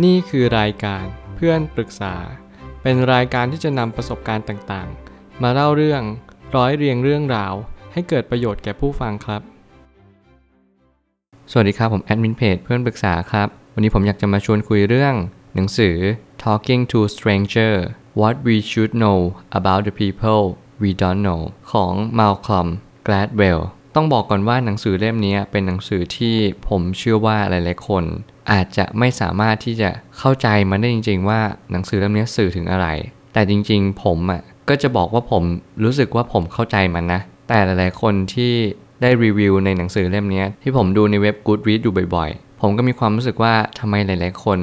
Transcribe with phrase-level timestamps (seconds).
[0.00, 1.04] นี่คือรายการ
[1.36, 2.14] เพื่อนปรึกษา
[2.82, 6.02] เป็นรายการที่จะนำประสบการณ์ต่างๆ มาเล่าเรื่อง
[6.56, 7.54] ร้อยเรียงเรื่องราว
[7.92, 9.42] ให้เกิดประโยชน์แก่ผู้ฟังครับ
[11.50, 15.14] สวัสดีครับ ผมแอดมินเพจเพื่อนปรึกษาครับ วันนี้ผมอยากจะมาชวนคุยเรื่อง
[15.54, 15.96] หนังสือ
[16.44, 17.74] Talking to Stranger
[18.20, 19.18] What We Should Know
[19.58, 20.42] About the People
[20.82, 22.68] We Don't Know ของ Malcolm
[23.06, 23.60] Gladwell
[23.94, 26.34] ต้องบอกก่อนว่าหนังสือเล่มนี้เป็นหนังสือที่
[26.68, 28.04] ผมเชื่อว่าหลาย ๆ คน
[28.52, 31.40] อาจจะไม่สามารถที่จะเข้าใจมันได้จริง ๆ ว่า
[31.72, 32.86] หนังสือเล่มนี้สื่อถึงอะไร
[33.32, 35.42] แต่จริง ๆ ผมอะก็จะบอกว่าผม
[35.84, 38.52] รู้สึกว่าผมเข้าใจมันนะ แต่หลาย ๆ คนที่
[39.02, 44.58] ได้รีวิวในหนังสือเล่มนี้ที่ผมดูในเว็บ Goodreads ดูบ่อย ๆ ผมก็มีความรู้สึกว่าทำไมหลาย ๆ คน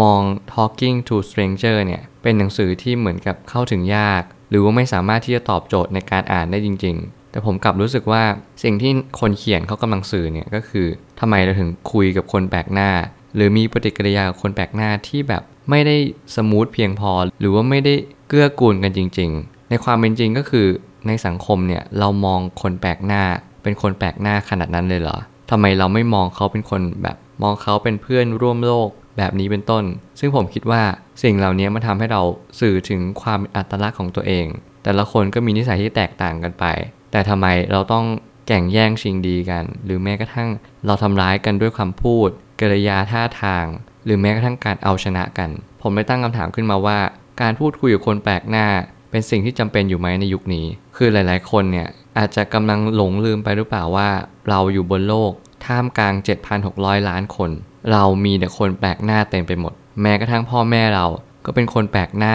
[0.00, 0.20] มอง
[0.52, 8.22] Talking to Stranger เนี่ยเป็นหนังสือที่เหมือนกับเข้าถึงยาก หรือว่าไม่สามารถที่จะตอบโจทย์ในการอ่านได้จริงๆ แต่ผมกลับรู้สึกว่า
[8.62, 10.86] สิ่งที่คนเขียนเขากำลังสื่อเนี่ยก็คือ
[11.20, 12.90] ทำไมเราถึงคุยกับคนแปลกหน้า
[13.34, 15.96] หรือมีปฏิกิริยากับคนแปลกหน้าที่แบบไม่ได้
[16.36, 17.94] smooth เพียงพอ หรือว่าไม่ได้
[18.28, 20.66] เกื้อกูลกันจริง ๆ ในความเป็นจริงก็คือ
[21.06, 23.22] ในสังคมเนี่ยเรามองคนแปลกหน้า
[23.62, 25.18] เป็นคนแปลกหน้าขนาดนั้นเลยเหรอ
[25.50, 29.84] ทำไมเราไม่มองเขาเป็นคนแบบมองเขาเป็นเพื่อนร่วมโลกแบบนี้เป็นต้น
[30.20, 30.82] ซึ่งผมคิดว่า
[31.22, 32.22] สิ่งเหล่านี้มันทำให้เรา
[32.60, 34.46] สื่อถึงความอัตลักษณ์ของตัวเอง
[34.84, 36.64] แต่ละคนก็มีนิสัยที่แตกต่างกันไป
[37.12, 38.04] แต่ทำไมเราต้อง
[38.48, 40.48] แข่งแย่งชิงดีกัน หรือแม้กระทั่ง
[40.86, 42.28] เราทำร้ายกันด้วยคำพูด
[42.60, 43.64] กริยาท่าทาง
[44.04, 45.50] หรือแม้กระทั่งการเอาชนะกัน
[45.82, 46.98] ผมเลยตั้งคำถามขึ้นมาว่า
[47.40, 48.66] การพูดคุยกับคนแปลกหน้า
[49.10, 54.08] เป็นสิ่งที่จำเป็นอยู่ไหมในยุคนี้ คือหลาย ๆ คนเนี่ยอาจจะกำลังหลงลืมไปหรือเปล่าว่า
[54.48, 55.32] เราอยู่บนโลก
[55.66, 56.14] ท่ามกลาง
[56.62, 57.50] 7,600 ล้านคน
[57.92, 61.06] เรามีแต่คนแปลกหน้าเต็มไปหมด แม้กระทั่งพ่อแม่เรา
[61.44, 62.34] ก็เป็นคนแปลกหน้า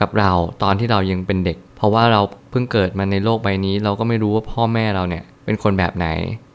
[0.00, 0.32] กับเรา
[0.62, 6.08] ตอนที่เรายังเป็นเด็ก เพราะว่าเราเพิ่งเกิดมาในโลกใบนี้ เราก็ไม่รู้ว่าพ่อแม่เราเนี่ยเป็นคนแบบไหน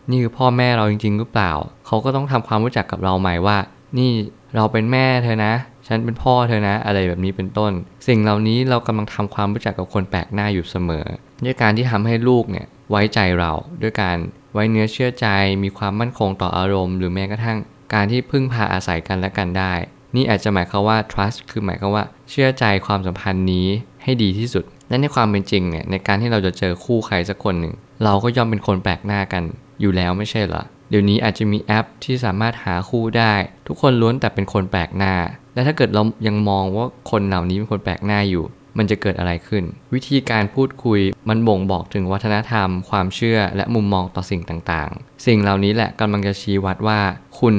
[0.10, 1.52] นี่คือพ่อแม่เราจริง ๆ หรือเปล่า
[1.86, 3.58] เขาก็ต้องทำความรู้จักกับเราใหม่ว่า
[3.98, 4.10] นี่
[4.56, 5.54] เราเป็นแม่เธอนะ
[5.88, 7.72] ฉันเป็นพ่อเธอนะ อะไรแบบนี้เป็นต้น
[8.08, 11.06] สิ่งเหล่านี้เรากำลังทำความรู้จักกับคนแปลกหน้าอยู่เสมอ
[11.46, 14.18] ด้วยการที่ทำให้ลูกเนี่ยไว้ใจเรา ด้วยการ
[14.54, 15.28] ไว้เนื้อเชื่อใจ
[15.64, 17.58] มีความมั่นคงต่ออารมณ์ หรือแม้กระทั่ง
[17.94, 19.74] การที่พึ่งพาอาศัยกันและกันได้
[20.16, 23.68] นี่อาจจะหมายความว่า trust คือหมายความว่า เชื่อใจความสัมพันธ์นี้
[24.04, 29.44] ให้ดีที่สุด และในความเป็นจริงเนี่ยในการที่เราจะเจอคู่ใครสักคนหนึ่งเราก็ย่อมเป็นคนแปลกหน้ากัน
[29.82, 33.34] อยู่แล้วไม่ใช่เหรอเดี๋ยวนี้อาจจะมีแอปที่สามารถหาคู่ได้
[33.68, 35.14] ทุกคนล้วนแต่เป็นคนแปลกหน้า
[35.54, 38.46] และถ้าเกิดเรายังมองว่าคนเหล่านี้เป็นคนแปลกหน้าอยู่
[38.78, 39.64] มันจะเกิดอะไรขึ้น
[39.94, 41.00] วิธีการพูดคุย
[41.30, 47.00] มันบ่งบอกถึงวัฒนธรรม ความเชื่อและมุมมองต่อสิ่งต่างๆ สิ่งเหล่านี้แหละกำลังจะชี้วัดว่า
[47.40, 47.56] คุณ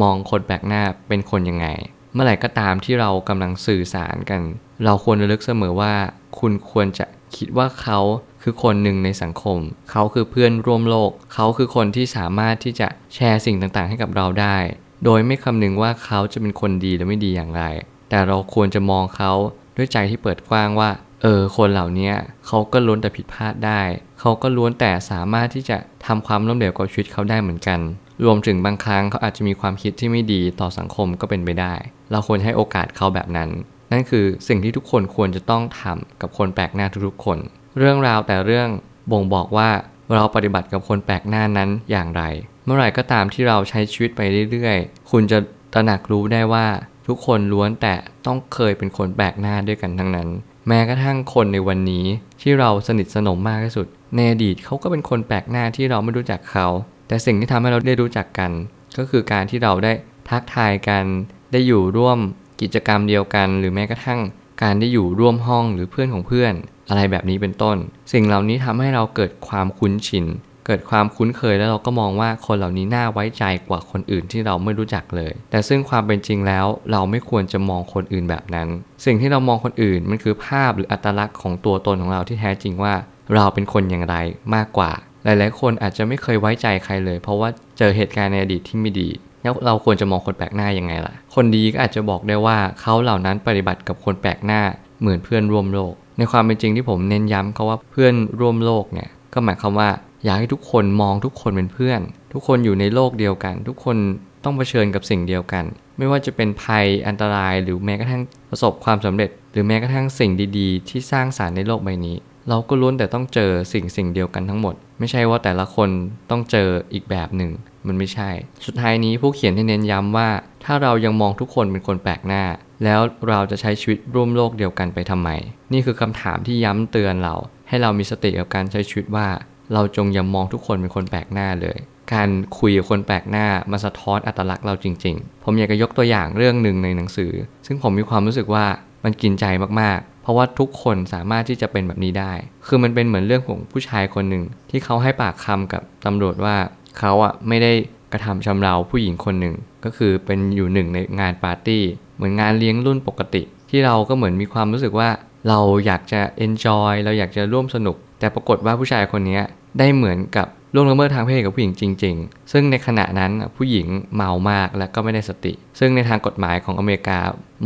[0.00, 1.66] มองคนแปลกหน้าเป็นคนยังไง
[2.12, 4.40] เมื่อไหร่ก็ตามที่เรากำลังสื่อสารกัน
[4.84, 5.94] เราควรระลึกเสมอว่า
[6.38, 7.06] คุณควรจะ
[7.36, 7.98] คิดว่าเขา
[8.42, 9.58] คือคนหนึ่งในสังคม
[9.90, 14.56] เขาคือเพื่อนร่วมโลก เขาคือคนที่สามารถที่จะแชร์สิ่งต่างๆ ให้กับเราได้
[15.04, 17.62] โดยไม่คำนึงว่าเขาจะเป็นคนดีหรือไม่ดีอย่างไร
[18.10, 19.32] แต่เราควรจะมองเขา
[19.76, 20.90] ด้วยใจที่เปิดกว้างว่า
[21.22, 22.12] เออ คนเหล่านี้
[22.46, 23.80] เขาก็ล้วนแต่ผิดพลาดได้
[24.20, 27.80] เขาก็ล้วนแต่สามารถที่จะทำความล้มเหลวกับชีวิตเขาได้เหมือนกัน
[28.24, 31.74] รวมถึงบางครั้งเขาอาจจะมีความคิดที่ไม่ดีต่อสังคมก็เป็นไปได้
[32.10, 33.50] เราควรให้โอกาสเขาแบบนั้น
[33.92, 37.38] นั่นคือสิ่งที่ทุกคนควรจะต้องทำกับคนแปลกหน้าทุกๆคน
[37.78, 38.68] เรื่องราวแต่เรื่อง
[39.12, 39.70] บ่งบอกว่า
[40.14, 42.22] เราปฏิบัติกับคนแปลกหน้านั้นอย่างไร
[42.64, 45.38] เมื่อไหร่ก็ตามที่เราใช้ชีวิตไปเรื่อยๆ คุณจะ
[45.74, 46.66] ตระหนักรู้ได้ว่า
[47.06, 47.94] ทุกคนล้วนแต่
[48.26, 50.28] ต้องเคยเป็นคนแปลกหน้าด้วยกันทั้งนั้น
[50.68, 52.06] แม้กระทั่งคนในวันนี้
[52.42, 56.66] ที่เราสนิทสนมมากที่สุด ในอดีตเขาก็เป็นคนแปลกหน้าที่เราไม่รู้จักเขา
[57.08, 58.50] แต่สิ่งที่ทำให้เราได้รู้จักกัน
[58.98, 59.92] ก็คือการที่เราได้
[60.28, 61.04] ทักทายกัน
[61.52, 62.18] ได้อยู่ร่วม
[62.60, 64.20] กิจกรรมเดียวกัน หรือแม้กระทั่ง
[64.62, 66.52] การได้อยู่ร่วมห้องหรือเพื่อนของเพื่อน
[66.88, 67.76] อะไรแบบนี้เป็นต้น
[68.12, 70.26] สิ่งเหล่านี้ทำให้เราเกิดความคุ้นชิน
[70.66, 78.68] เกิดความคุ้นเคยแล้วเราก็มองว่าคนเหล่านี้น่าไว้ใจกว่าคนอื่นที่เราไม่รู้จักเลย แต่ซึ่งความเป็นจริงแล้วเราไม่ควรจะมองคนอื่นแบบนั้น
[79.04, 82.94] สิ่งที่เรามองคนอื่นมันคือภาพหรืออัตลักษณ์ของตัวตนของเราที่แท้จริงว่า
[83.34, 84.16] เราเป็นคนอย่างไร
[84.54, 84.92] มากกว่า
[85.24, 87.48] หลาย ๆ คนอาจจะไม่เคยไว้ใจใครเลย เพราะว่า
[87.78, 89.08] เจอเหตุการณ์ในอดีตที่ไม่ดี
[89.42, 94.60] แล้วเราควรจะมองคนแปลกหน้ายังไงล่ะ คนดีก็อาจจะบอกได้ว่าเขาเหล่านั้นปฏิบัติกับคนแปลกหน้า
[95.00, 99.88] เหมือนเพื่อนร่วมโลก ในความเป็นจริงที่ผมเน้นย้ำเขาว่าเพื่อนร่วมโลกเนี่ยก็หมายความว่า
[100.24, 102.00] อยากให้ทุกคนมองทุกคนเป็นเพื่อน
[102.32, 103.96] ทุกคนอยู่ในโลกเดียวกัน ทุกคน
[104.44, 105.64] ต้องเผชิญกับสิ่งเดียวกัน
[105.98, 112.16] ไม่ว่าจะเป็นภัยอันตรายหรือแม้กระทั่งประสบความสำเร็จ หรือแม้กระทั่งสิ่งดี ๆ ที่สร้างสารรค์ในโลกใบนี้
[112.48, 115.88] เราก็ล้วนแต่ต้องเจอสิ่งสิ่งเดียวกันทั้งหมด ไม่ใช่ว่าแต่ละคน
[116.30, 117.50] ต้องเจออีกแบบหนึ่ง
[117.86, 118.30] มันไม่ใช่
[118.66, 120.28] สุดท้ายนี้ผู้เขียนให้เน้นย้ำว่า
[120.64, 122.42] ถ้าเรายังมองทุกคนเป็นคนแปลกหน้า
[122.84, 125.30] แล้วเราจะใช้ชีวิตร่วมโลกเดียวกันไปทำไม
[125.72, 127.34] นี่คือคำถามที่ย้ำเตือนเรา
[127.68, 129.26] ให้เรามีสติกับการใช้ชีวิตว่า
[129.72, 131.78] เราจงอย่ามองทุกคนเป็นคนแปลกหน้าเลย
[132.14, 132.28] การ
[132.58, 137.32] คุยกับคนแปลกหน้ามาสะท้อนอัตลักษณ์เราจริง ๆ ผมอยากจะยกตัวอย่างเรื่องหนึ่งในหนังสือ
[137.66, 138.64] ซึ่งผมมีความรู้สึกว่า
[139.04, 139.44] มันกินใจ
[139.80, 142.32] มากๆ ราะว่าทุกคนสามารถที่จะเป็นแบบนี้ได้
[142.66, 146.56] คือมันเป็นเหมือนเรื่องของผู้ชายคนหนึ่งที่เขาให้ปากคำกับตำรวจว่า
[146.98, 147.72] เขาอะไม่ได้
[148.12, 149.54] กระทำชำเราผู้หญิงคนหนึ่ง
[149.84, 151.82] ก็คือเป็นอยู่หนึ่งในงานปาร์ตี้
[152.16, 155.08] เหมือนงานเลี้ยงรุ่นปกติ ที่เราก็เหมือนมีความรู้สึกว่า
[155.48, 159.40] เราอยากจะ enjoy เราอยากจะร่วมสนุก แต่ปรากฏว่าผู้ชายคนนี้
[159.78, 163.86] ได้เหมือนกับล่วงละเมิดทางเพศกับผู้หญิงจริง ๆ ซึ่งในขณะนั้นผู้หญิง
[164.16, 167.18] เมามากและก็ไม่ได้สติ ซึ่งในทางกฎหมายของอเมริกา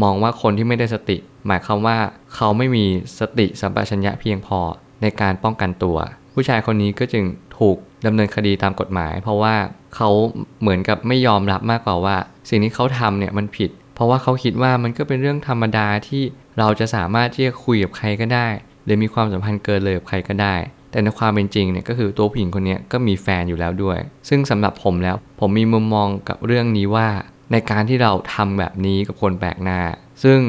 [0.02, 1.96] มองว่าคนที่ไม่ได้สติ หมายความว่า
[2.34, 2.84] เขาไม่มี
[3.18, 4.60] สติสัมปชัญญะเพียงพอ
[5.02, 5.96] ในการป้องกันตัว
[6.34, 7.24] ผู้ชายคนนี้ก็จึง
[7.58, 9.54] ถูกดำเนินคดีตามกฎหมาย เพราะว่า
[9.94, 10.10] เขา
[10.60, 12.16] เหมือนกับไม่ยอมรับมากกว่าว่า
[12.50, 16.22] สิ่งที่เขาทำเนี่ยมันผิด เพราะว่าเขาคิดว่ามันก็เป็นเรื่องธรรมดาที่
[16.58, 18.48] เราจะสามารถที่จะคุยกับใครก็ได้
[18.84, 20.54] หรือมีความสัมพันธ์เกินเลยกับใครก็ได้
[20.90, 23.98] แต่ในความเป็นจริงเนี่ยก็คือตัวผู้หญิงคนนี้ก็มีแฟนอยู่แล้วด้วย
[24.28, 27.08] ซึ่งสำหรับผมแล้วผมมีมุมมองกับเรื่องนี้ว่า
[27.52, 29.80] ในการที่เราทำแบบนี้กับคนแปลกหน้า
[30.24, 30.40] ซึ่ง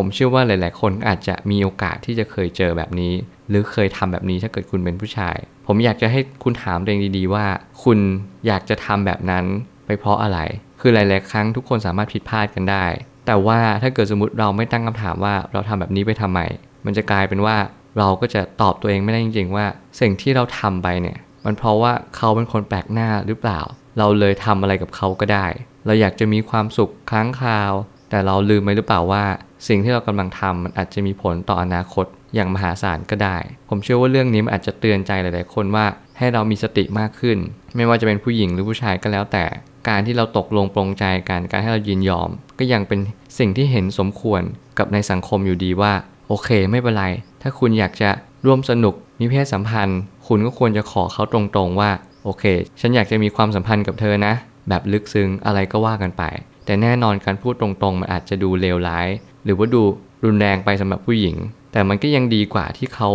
[0.00, 3.12] ผมเชื่อว่าหลาย ๆ คนอาจจะมีโอกาสที่จะเคยเจอแบบนี้
[3.48, 5.36] หรือเคยทำแบบนี้ถ้าเกิดคุณเป็นผู้ชาย
[5.66, 7.46] ผมอยากจะให้คุณถามตัวเองดี ๆ ว่า
[7.84, 7.98] คุณ
[8.46, 9.44] อยากจะทำแบบนั้น
[9.86, 10.38] ไปเพราะอะไร
[10.80, 12.84] คือหลาย ๆ ครั้งทุกคนสามารถผิดพลาดกันได้
[13.26, 16.40] แต่ว่าถ้าเกิดสมมติเราไม่ตั้งคำถามว่าเราทำแบบนี้ไปทำไม
[16.84, 17.56] มันจะกลายเป็นว่า
[17.98, 19.66] เราก็จะตอบตัวเองไม่ได้จริง ๆ ว่า
[20.00, 23.60] สิ่งที่เราทำไปเนี่ย มันเพราะว่าเขาเป็นคนแปลกหน้าหรือเปล่า
[23.98, 25.46] เราเลยทำอะไรกับเขาก็ได้
[25.86, 27.72] เราอยากจะมีความสุขครั้งคราว
[28.10, 29.24] แต่เราลืมไปหรือเปล่าว่า
[29.66, 33.36] สิ่งที่เรากำลังทำมันอาจจะมีผลต่ออนาคตอย่างมหาศาลก็ได้
[33.68, 35.86] ผมเชื่อว่าเรื่องนี้มันอาจจะเตือนใจหลาย ๆ คนว่า
[36.18, 37.38] ให้เรามีสติมากขึ้น
[37.76, 39.44] ไม่ว่าจะเป็นผู้หญิงหรือผู้ชายก็แล้วแต่
[39.88, 43.00] การที่เราตกลงปรงใจกันการให้เรายินยอม ก็ยังเป็น
[43.38, 44.42] สิ่งที่เห็นสมควร
[44.78, 45.92] กับในสังคมอยู่ดีว่า
[46.28, 47.06] โอเคไม่เป็นไร
[47.42, 48.10] ถ้าคุณอยากจะ
[48.46, 51.90] ร่วมสนุกมีเพศสัมพันธ์ คุณก็ควรจะขอเขาตรง ๆ ว่า
[52.24, 52.44] โอเค
[52.80, 54.34] ฉันอยากจะมีความสัมพันธ์กับเธอนะ
[54.68, 56.22] แบบลึกซึ้งอะไรก็ว่ากันไป
[56.68, 59.08] แต่แน่นอนการพูดตรงๆ มันอาจจะดูเลวร้าย
[59.44, 59.82] หรือว่าดู
[60.24, 61.36] รุนแรงไปสำหรับผู้หญิง
[61.72, 63.10] แต่มันก็ยังดีกว่าที่เขา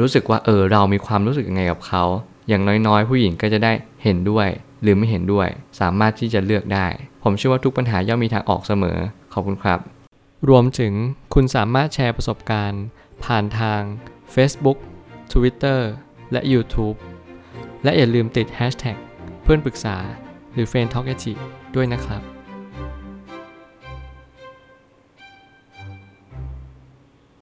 [0.00, 2.04] รู้สึกว่าเออเรามีความรู้สึกยังไงกับเขา
[2.48, 3.72] อย่างน้อยๆ ผู้หญิงก็จะได้
[4.02, 4.48] เห็นด้วย
[4.82, 5.48] หรือไม่เห็นด้วย
[5.80, 6.86] สามารถที่จะเลือกได้
[7.22, 8.98] ผมเชื่อว่าทุกปัญหาย่อมมีทางออกเสมอ
[9.32, 9.78] ขอบคุณครับ
[10.48, 10.92] รวมถึง
[11.34, 12.82] คุณสามารถแชร์ประสบการณ์
[13.24, 13.80] ผ่านทาง
[14.34, 14.78] Facebook
[15.32, 15.80] Twitter
[16.32, 16.96] และ YouTube
[17.84, 18.96] และอย่าลืมติด Hashtag
[19.42, 19.96] เพื่อนปรึกษา
[20.52, 21.14] หรือ f r ร e n d t a l k a
[21.76, 22.37] ด้วยนะครับ